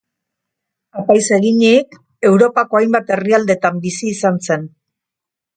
[1.01, 1.93] Apaiz eginik,
[2.31, 4.69] Europako hainbat herrialdetan bizi izan zen.